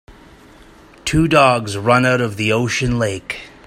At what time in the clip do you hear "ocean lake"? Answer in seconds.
2.51-3.39